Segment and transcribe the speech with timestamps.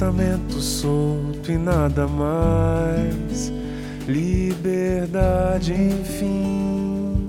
[0.00, 3.52] pensamento solto e nada mais.
[4.08, 7.28] Liberdade, enfim.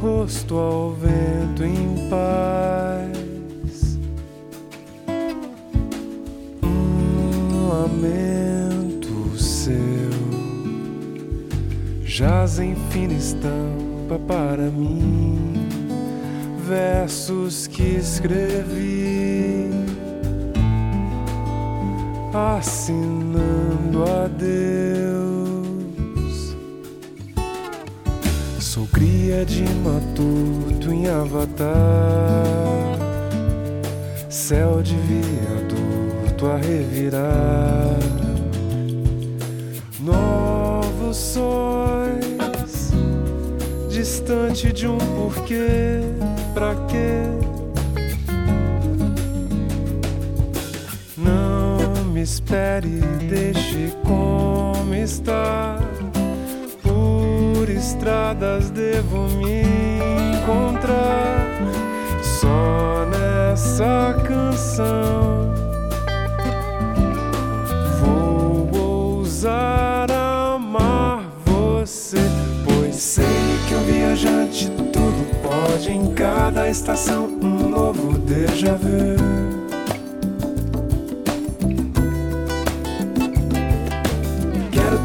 [0.00, 3.98] Rosto ao vento em paz.
[6.60, 10.10] Um lamento seu
[12.02, 15.68] jaz em fina estampa para mim.
[16.66, 19.55] Versos que escrevi
[22.36, 25.56] assinando a Deus.
[28.60, 31.64] Sou cria de matuto em Avatar,
[34.28, 37.98] céu de viaduto a revirar,
[40.00, 42.92] novos sóis,
[43.88, 46.00] distante de um porquê,
[46.52, 47.35] pra quê?
[52.26, 55.78] Espere, deixe como está.
[56.82, 59.62] Por estradas devo me
[60.34, 61.46] encontrar.
[62.22, 65.54] Só nessa canção
[68.00, 72.18] vou ousar amar você.
[72.64, 73.24] Pois sei
[73.68, 75.92] que o viajante tudo pode.
[75.92, 79.55] Em cada estação, um novo déjà vu.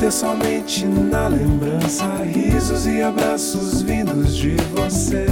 [0.01, 5.27] Ter somente na lembrança risos e abraços vindos de você.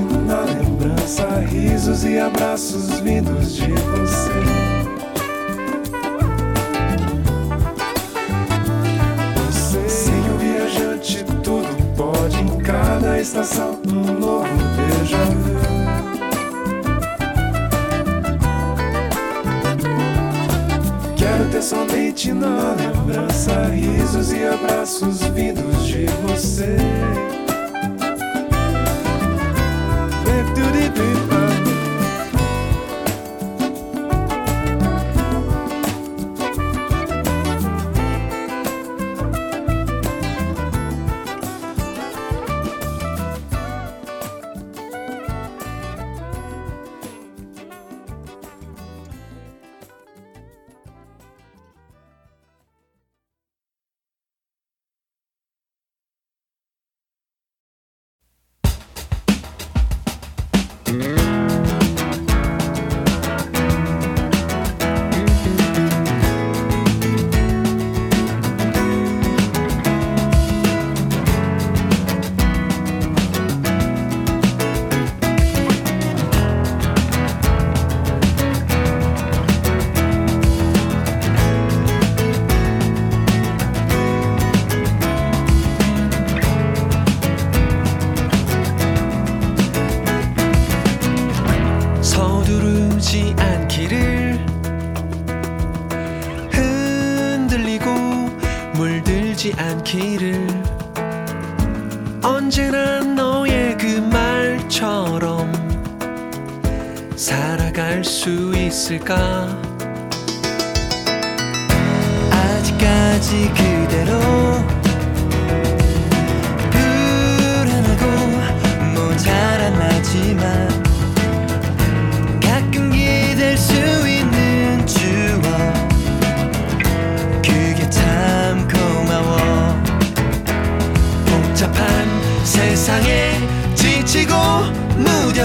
[0.00, 4.78] Na lembrança risos e abraços vindos de você.
[12.68, 15.58] cada estação um novo vu.
[21.16, 26.76] Quero ter somente na lembrança risos e abraços vindos de você.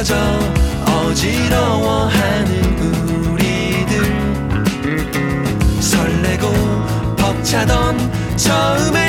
[0.04, 0.16] 느껴져
[0.86, 2.52] 어지러워하는
[3.32, 4.04] 우리들.
[5.80, 6.52] 설레고
[7.16, 9.03] 벅차던 처음에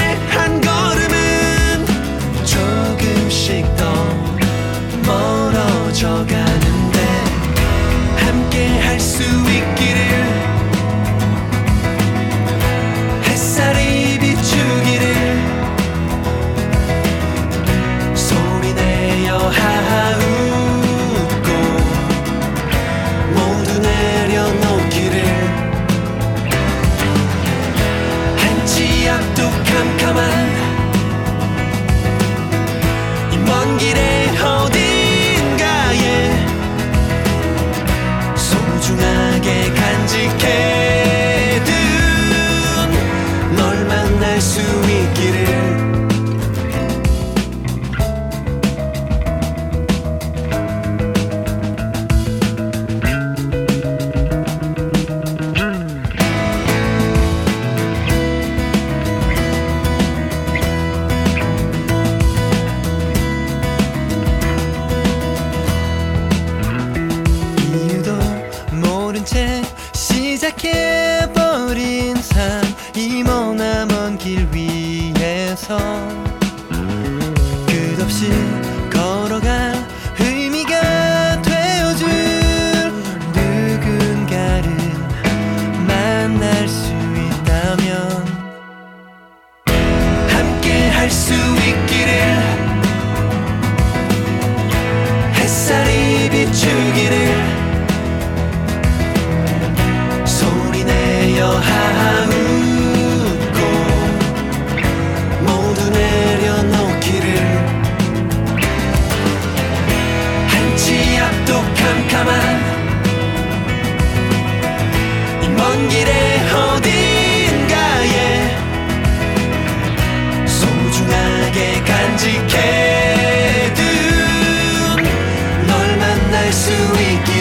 [126.54, 127.32] すり切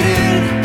[0.57, 0.62] る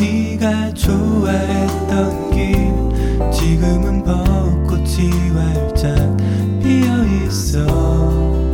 [0.00, 6.16] 네가 좋아했던 길 지금은 벚꽃이 활짝
[6.62, 8.49] 피어 있어.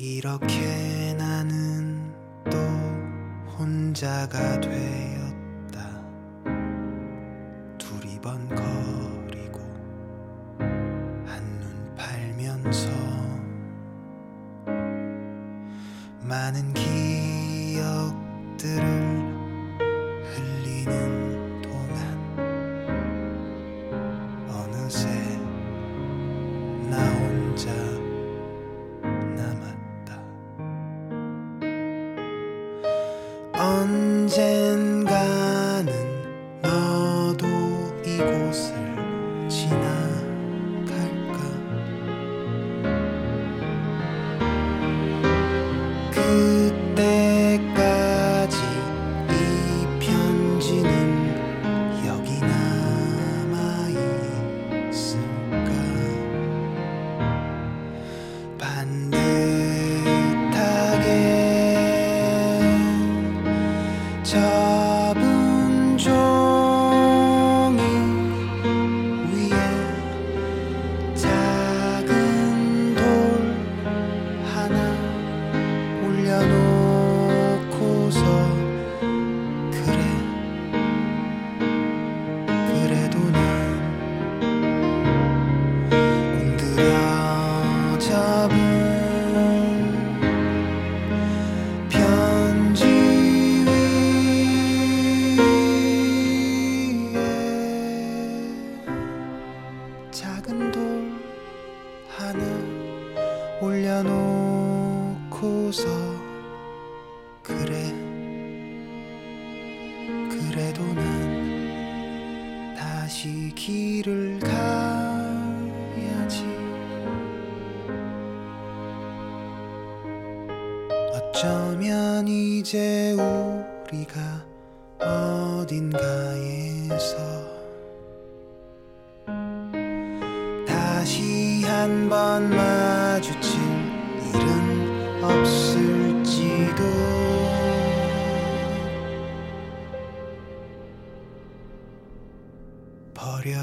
[0.00, 2.14] 이렇게 나는
[2.48, 2.56] 또
[3.58, 5.17] 혼자가 돼요.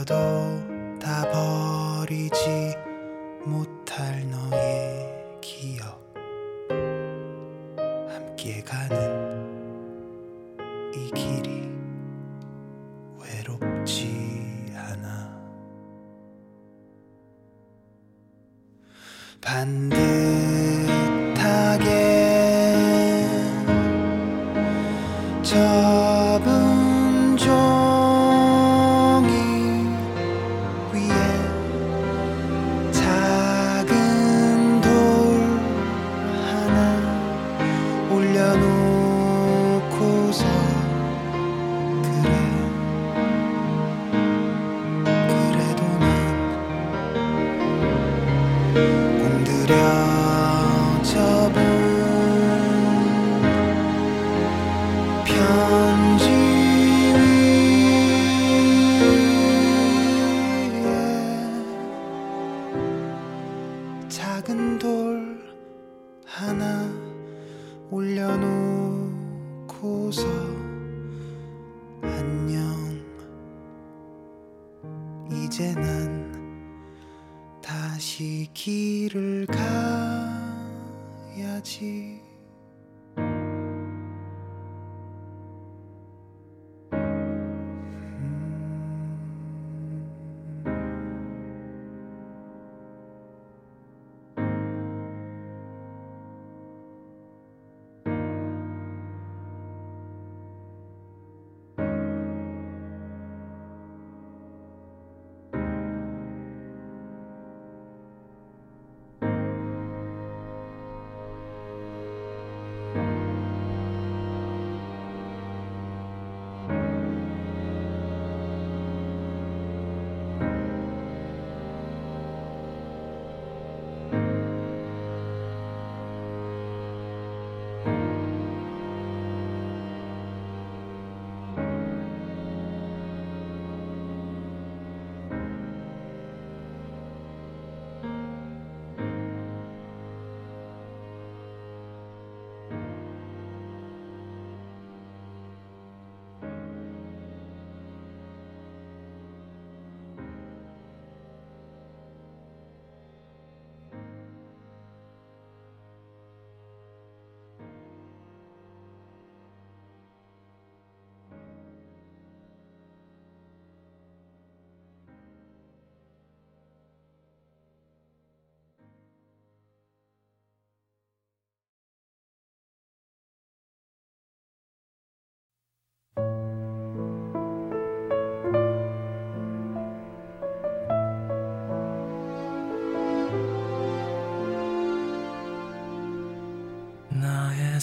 [0.05, 0.44] todo.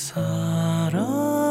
[0.03, 1.42] 사랑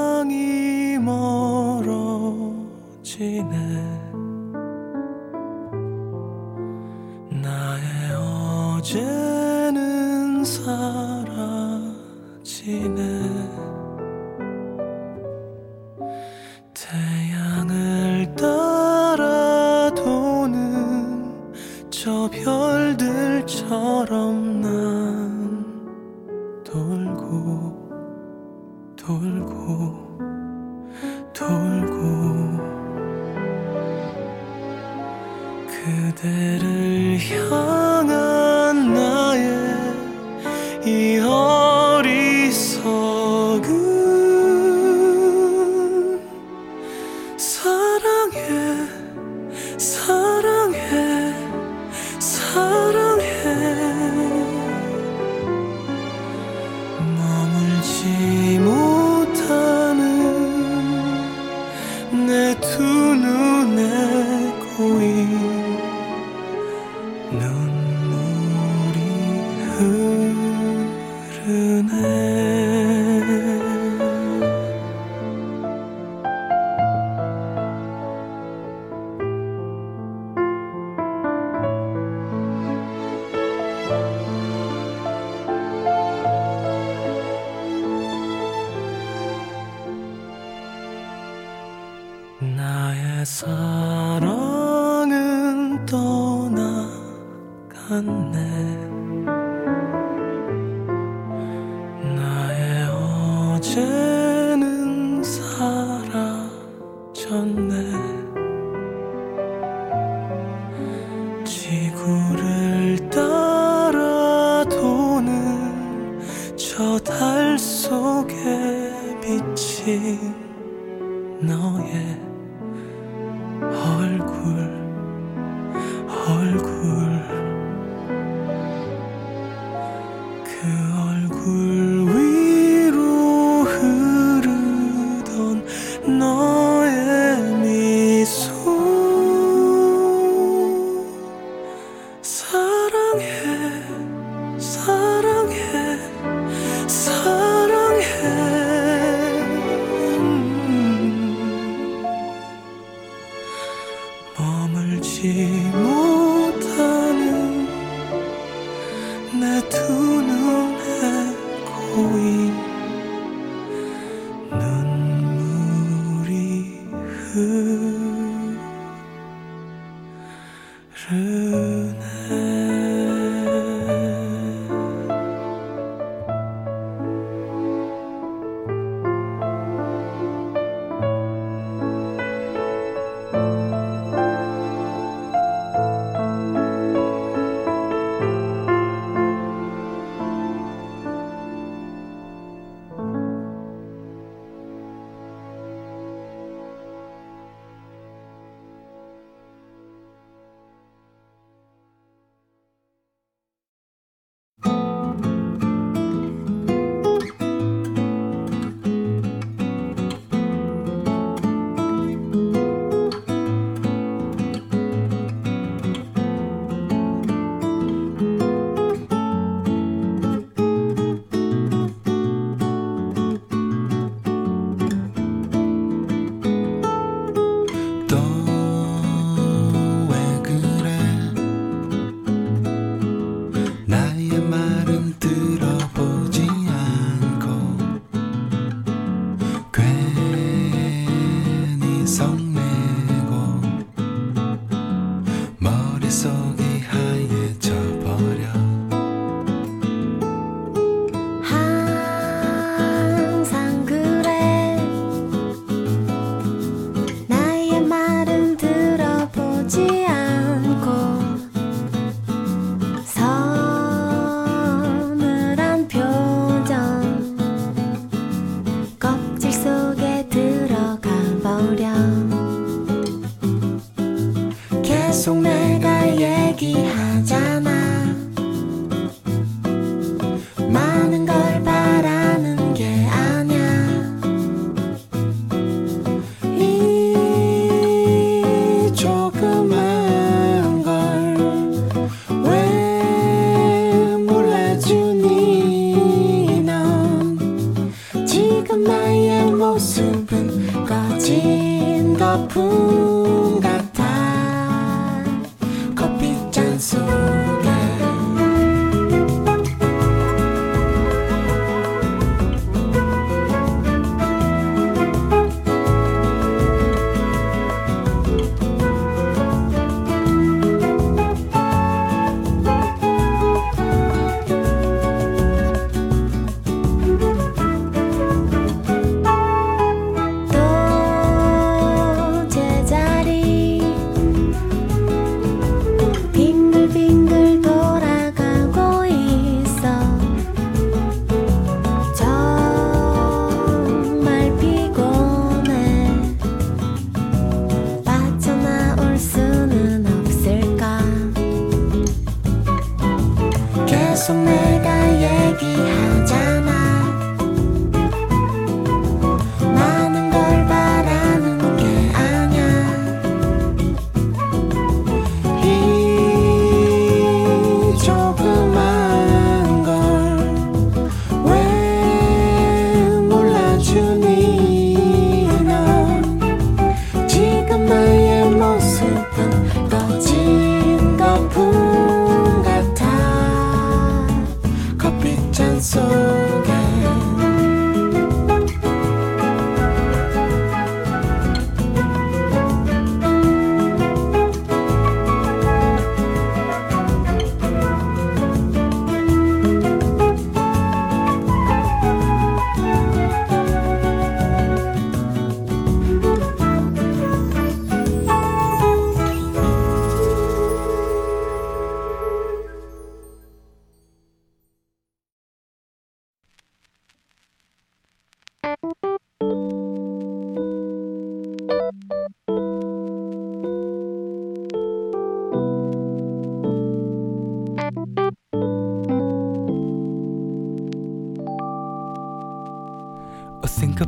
[71.72, 72.21] turn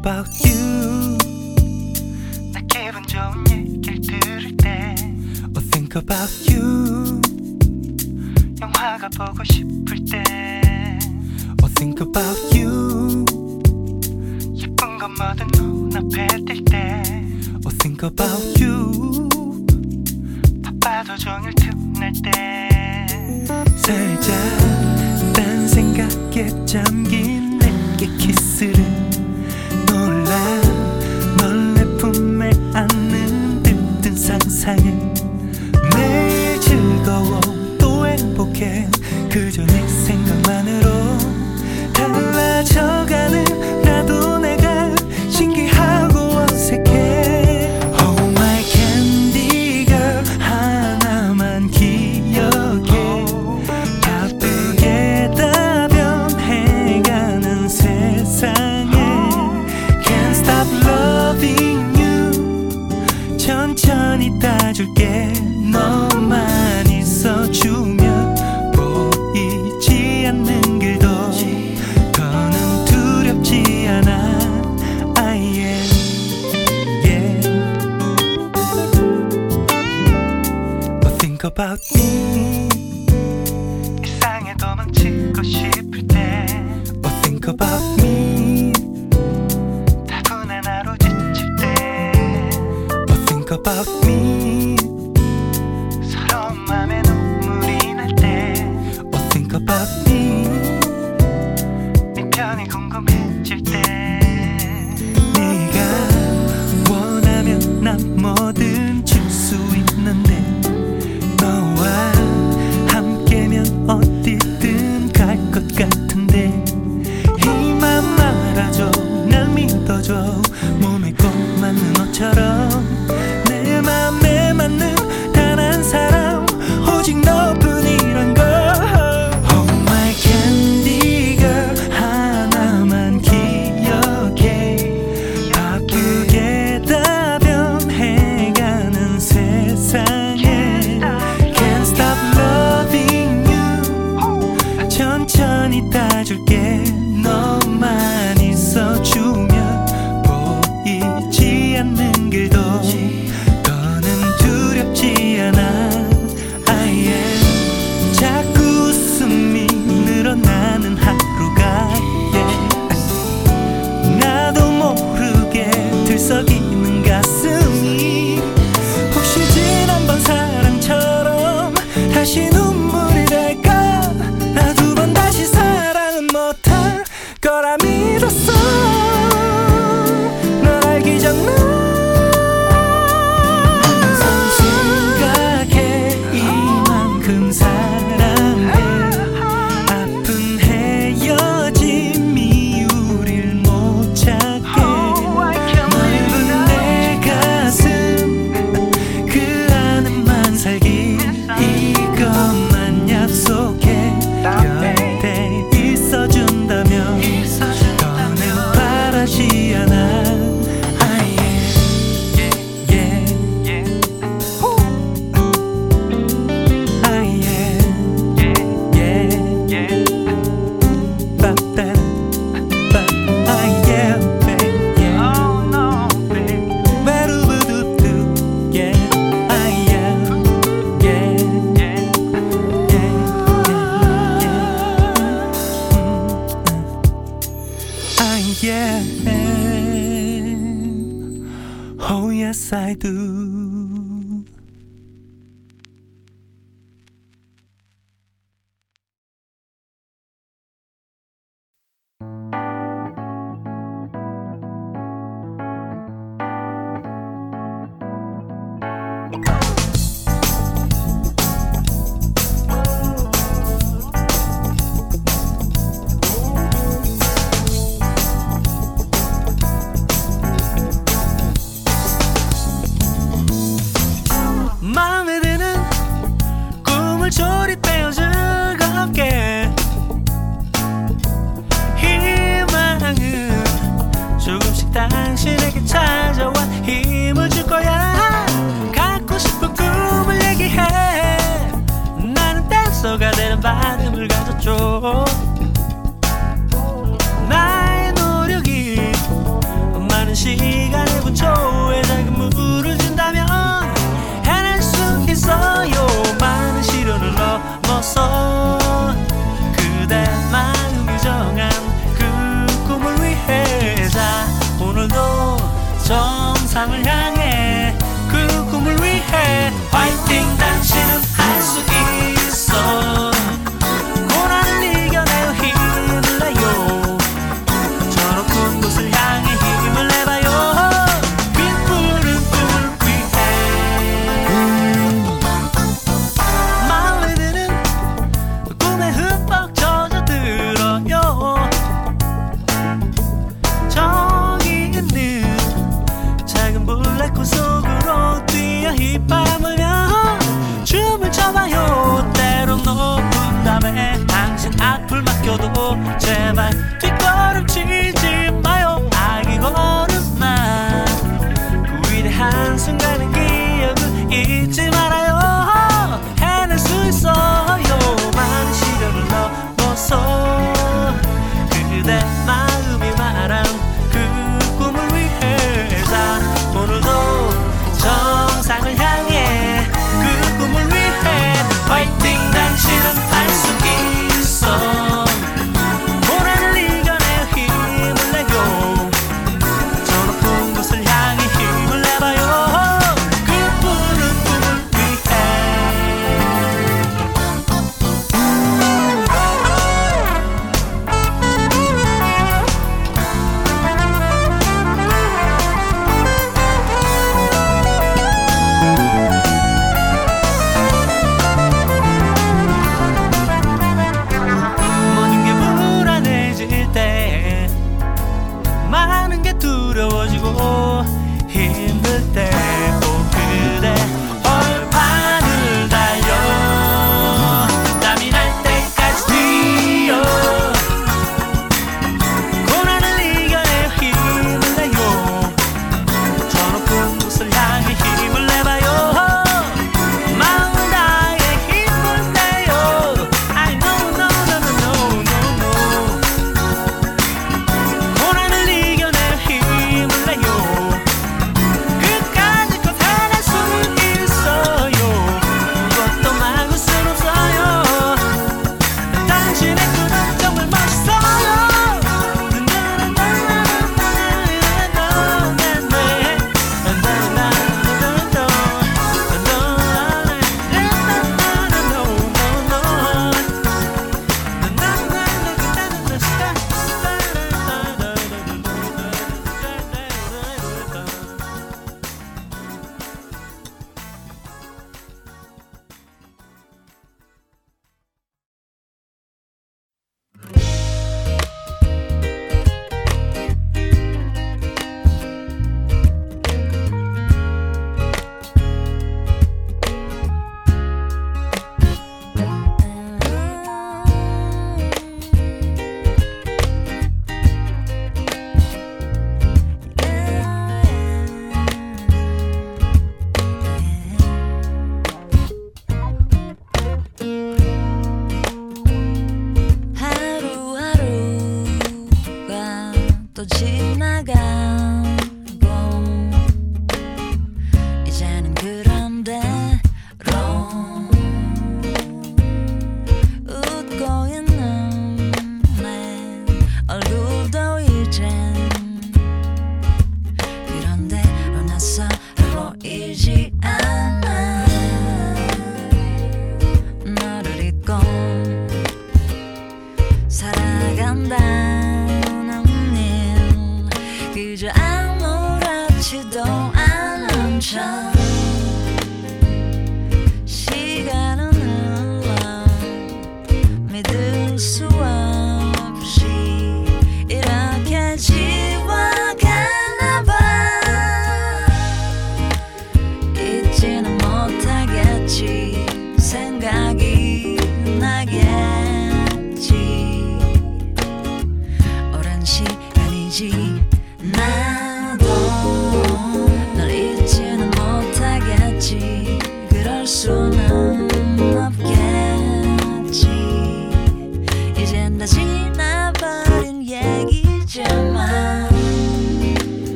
[0.00, 0.49] about you